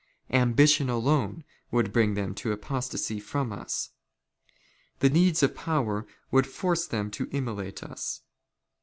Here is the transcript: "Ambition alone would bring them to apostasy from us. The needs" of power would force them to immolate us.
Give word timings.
"Ambition 0.43 0.89
alone 0.89 1.43
would 1.69 1.93
bring 1.93 2.15
them 2.15 2.33
to 2.33 2.51
apostasy 2.51 3.19
from 3.19 3.53
us. 3.53 3.91
The 4.97 5.11
needs" 5.11 5.43
of 5.43 5.53
power 5.53 6.07
would 6.31 6.47
force 6.47 6.87
them 6.87 7.11
to 7.11 7.29
immolate 7.31 7.83
us. 7.83 8.21